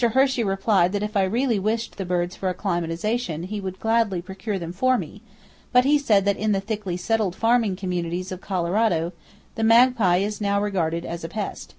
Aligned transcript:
Hershey 0.00 0.44
replied 0.44 0.92
that 0.92 1.02
if 1.02 1.16
I 1.16 1.24
really 1.24 1.58
wished 1.58 1.96
the 1.96 2.04
birds 2.04 2.36
for 2.36 2.48
acclimatization, 2.48 3.42
he 3.42 3.60
would 3.60 3.80
gladly 3.80 4.22
procure 4.22 4.56
them 4.56 4.72
for 4.72 4.96
me; 4.96 5.22
but 5.72 5.84
he 5.84 5.98
said 5.98 6.24
that 6.24 6.36
in 6.36 6.52
the 6.52 6.60
thickly 6.60 6.96
settled 6.96 7.34
farming 7.34 7.74
communities 7.74 8.30
of 8.30 8.40
Colorado, 8.40 9.10
the 9.56 9.64
magpie 9.64 10.18
is 10.18 10.40
now 10.40 10.62
regarded 10.62 11.04
as 11.04 11.24
a 11.24 11.28
pest. 11.28 11.74